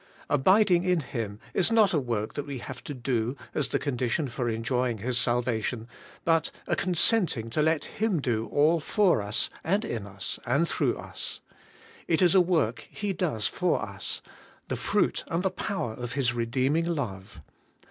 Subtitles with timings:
[0.31, 4.27] Abiding in Him is not a work that we have to do as the condition
[4.27, 5.87] for enjoying His salvation,
[6.25, 10.97] but a consenting to let Him do all for us, and in us, and through
[10.97, 11.39] us.
[12.07, 14.23] It is a work He does for us,—
[14.69, 17.39] the fruit and the power of His redeeming love.